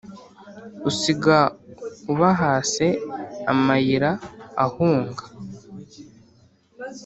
[0.89, 1.37] usiga
[2.11, 2.87] ubahase
[3.51, 4.11] amayira
[4.65, 5.23] ahunga